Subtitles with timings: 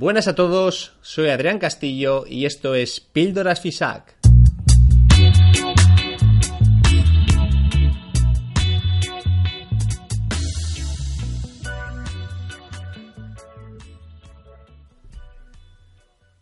[0.00, 4.16] Buenas a todos, soy Adrián Castillo y esto es Píldoras FISAC.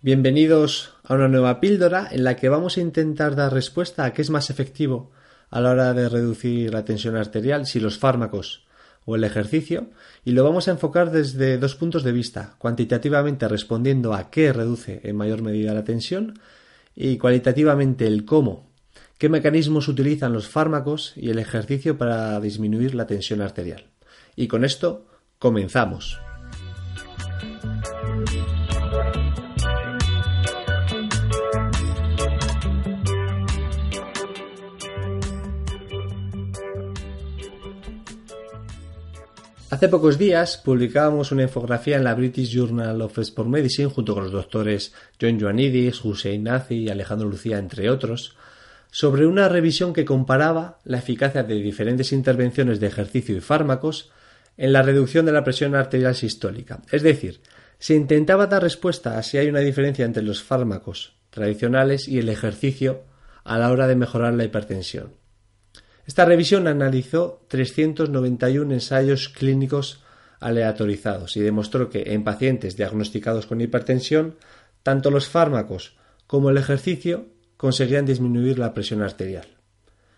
[0.02, 4.23] Bienvenidos a una nueva píldora en la que vamos a intentar dar respuesta a qué
[4.23, 5.11] es más efectivo
[5.51, 8.68] a la hora de reducir la tensión arterial, si los fármacos
[9.09, 9.87] o el ejercicio,
[10.23, 15.01] y lo vamos a enfocar desde dos puntos de vista, cuantitativamente respondiendo a qué reduce
[15.03, 16.39] en mayor medida la tensión
[16.95, 18.71] y cualitativamente el cómo,
[19.16, 23.87] qué mecanismos utilizan los fármacos y el ejercicio para disminuir la tensión arterial.
[24.37, 25.07] Y con esto
[25.38, 26.27] comenzamos.
[39.71, 44.23] Hace pocos días publicábamos una infografía en la British Journal of Sport Medicine junto con
[44.23, 48.35] los doctores John Ioannidis, Hussein Nazi y Alejandro Lucía, entre otros,
[48.91, 54.10] sobre una revisión que comparaba la eficacia de diferentes intervenciones de ejercicio y fármacos
[54.57, 56.80] en la reducción de la presión arterial sistólica.
[56.91, 57.43] Es decir,
[57.79, 62.30] se intentaba dar respuesta a si hay una diferencia entre los fármacos tradicionales y el
[62.30, 63.03] ejercicio
[63.45, 65.12] a la hora de mejorar la hipertensión.
[66.09, 70.03] Esta revisión analizó 391 ensayos clínicos
[70.41, 74.36] aleatorizados y demostró que en pacientes diagnosticados con hipertensión,
[74.82, 77.26] tanto los fármacos como el ejercicio
[77.59, 79.48] conseguían disminuir la presión arterial.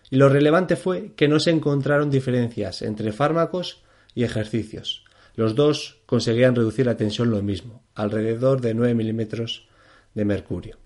[0.09, 3.83] Y lo relevante fue que no se encontraron diferencias entre fármacos
[4.15, 5.03] y ejercicios.
[5.35, 9.67] Los dos conseguían reducir la tensión lo mismo, alrededor de 9 milímetros
[10.13, 10.80] de mercurio.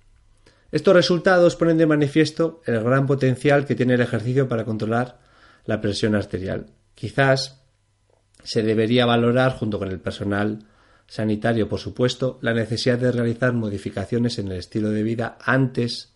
[0.76, 5.20] Estos resultados ponen de manifiesto el gran potencial que tiene el ejercicio para controlar
[5.64, 6.66] la presión arterial.
[6.96, 7.62] Quizás
[8.44, 10.66] se debería valorar, junto con el personal
[11.08, 16.12] sanitario, por supuesto, la necesidad de realizar modificaciones en el estilo de vida antes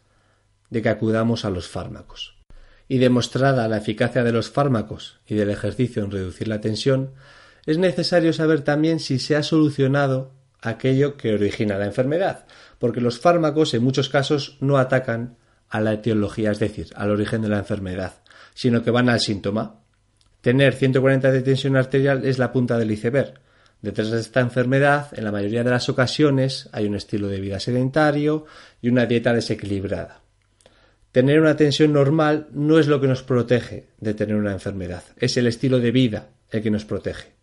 [0.70, 2.36] de que acudamos a los fármacos.
[2.90, 7.14] Y demostrada la eficacia de los fármacos y del ejercicio en reducir la tensión,
[7.66, 12.46] es necesario saber también si se ha solucionado aquello que origina la enfermedad,
[12.78, 15.38] porque los fármacos en muchos casos no atacan
[15.70, 18.14] a la etiología, es decir, al origen de la enfermedad,
[18.54, 19.82] sino que van al síntoma.
[20.42, 23.36] Tener 140 de tensión arterial es la punta del iceberg.
[23.82, 27.60] Detrás de esta enfermedad, en la mayoría de las ocasiones, hay un estilo de vida
[27.60, 28.46] sedentario
[28.82, 30.22] y una dieta desequilibrada.
[31.12, 35.38] Tener una tensión normal no es lo que nos protege de tener una enfermedad, es
[35.38, 37.39] el estilo de vida el que nos protege.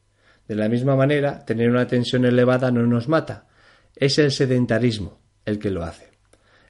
[0.49, 3.47] De la misma manera, tener una tensión elevada no nos mata,
[3.95, 6.11] es el sedentarismo el que lo hace.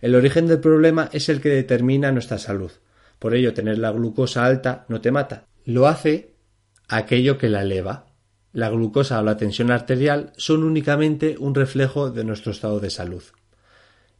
[0.01, 2.71] El origen del problema es el que determina nuestra salud.
[3.19, 5.47] Por ello, tener la glucosa alta no te mata.
[5.65, 6.35] Lo hace
[6.89, 8.07] aquello que la eleva.
[8.53, 13.23] La glucosa o la tensión arterial son únicamente un reflejo de nuestro estado de salud.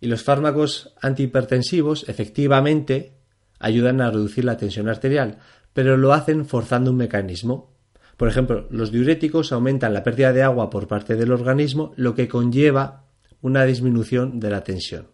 [0.01, 3.15] Y los fármacos antihipertensivos efectivamente
[3.59, 5.39] ayudan a reducir la tensión arterial,
[5.73, 7.76] pero lo hacen forzando un mecanismo.
[8.17, 12.29] Por ejemplo, los diuréticos aumentan la pérdida de agua por parte del organismo, lo que
[12.29, 13.05] conlleva
[13.43, 15.09] una disminución de la tensión.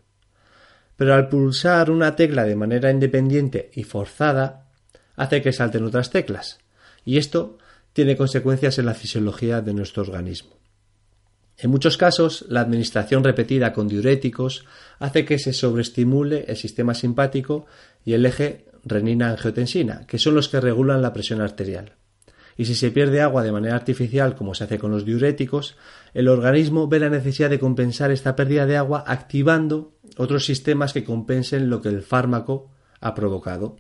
[0.97, 4.69] Pero al pulsar una tecla de manera independiente y forzada,
[5.17, 6.61] hace que salten otras teclas,
[7.05, 7.59] y esto
[7.93, 10.57] tiene consecuencias en la fisiología de nuestro organismo.
[11.59, 14.65] En muchos casos, la administración repetida con diuréticos
[14.99, 17.67] hace que se sobreestimule el sistema simpático
[18.05, 21.97] y el eje renina-angiotensina, que son los que regulan la presión arterial
[22.57, 25.77] y si se pierde agua de manera artificial, como se hace con los diuréticos,
[26.15, 31.05] el organismo ve la necesidad de compensar esta pérdida de agua activando otros sistemas que
[31.05, 32.71] compensen lo que el fármaco
[33.01, 33.77] ha provocado.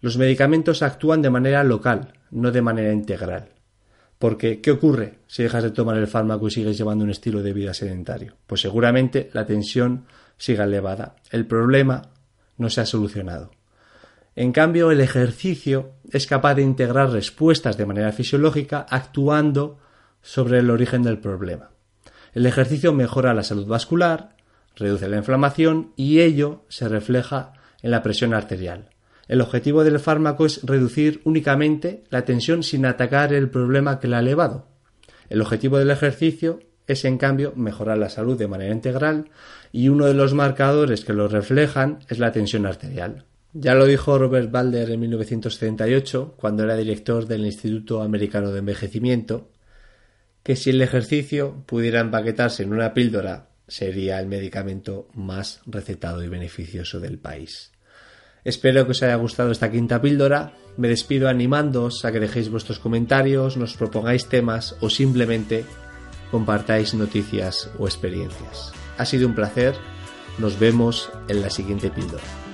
[0.00, 3.50] Los medicamentos actúan de manera local, no de manera integral.
[4.18, 7.52] Porque, ¿qué ocurre si dejas de tomar el fármaco y sigues llevando un estilo de
[7.52, 8.36] vida sedentario?
[8.46, 10.06] Pues seguramente la tensión
[10.38, 11.16] siga elevada.
[11.30, 12.02] El problema
[12.56, 13.50] no se ha solucionado.
[14.36, 19.78] En cambio, el ejercicio es capaz de integrar respuestas de manera fisiológica actuando
[20.20, 21.70] sobre el origen del problema.
[22.34, 24.36] El ejercicio mejora la salud vascular,
[24.76, 28.90] reduce la inflamación y ello se refleja en la presión arterial.
[29.26, 34.18] El objetivo del fármaco es reducir únicamente la tensión sin atacar el problema que la
[34.18, 34.68] ha elevado.
[35.30, 39.30] El objetivo del ejercicio es en cambio mejorar la salud de manera integral
[39.72, 43.24] y uno de los marcadores que lo reflejan es la tensión arterial.
[43.58, 49.48] Ya lo dijo Robert Balder en 1978, cuando era director del Instituto Americano de Envejecimiento,
[50.42, 56.28] que si el ejercicio pudiera empaquetarse en una píldora sería el medicamento más recetado y
[56.28, 57.72] beneficioso del país.
[58.44, 60.52] Espero que os haya gustado esta quinta píldora.
[60.76, 65.64] Me despido animándoos a que dejéis vuestros comentarios, nos propongáis temas o simplemente
[66.30, 68.72] compartáis noticias o experiencias.
[68.98, 69.74] Ha sido un placer.
[70.36, 72.45] Nos vemos en la siguiente píldora.